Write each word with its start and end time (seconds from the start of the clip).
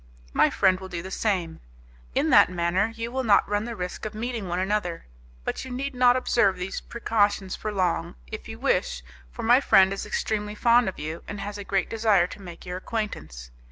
My 0.33 0.49
friend 0.49 0.79
will 0.79 0.89
do 0.89 1.03
the 1.03 1.11
same. 1.11 1.59
In 2.15 2.31
that 2.31 2.49
manner 2.49 2.91
you 2.95 3.11
will 3.11 3.23
not 3.23 3.47
run 3.47 3.65
the 3.65 3.75
risk 3.75 4.03
of 4.03 4.15
meeting 4.15 4.47
one 4.47 4.57
another, 4.57 5.05
but 5.45 5.63
you 5.63 5.69
need 5.69 5.93
not 5.93 6.15
observe 6.15 6.57
these 6.57 6.81
precautions 6.81 7.55
for 7.55 7.71
long, 7.71 8.15
if 8.25 8.47
you 8.47 8.57
wish, 8.57 9.03
for 9.29 9.43
my 9.43 9.61
friend 9.61 9.93
is 9.93 10.07
extremely 10.07 10.55
fond 10.55 10.89
of 10.89 10.97
you, 10.97 11.21
and 11.27 11.39
has 11.39 11.59
a 11.59 11.63
great 11.63 11.87
desire 11.87 12.25
to 12.25 12.41
make 12.41 12.65
your 12.65 12.77
acquaintance. 12.77 13.51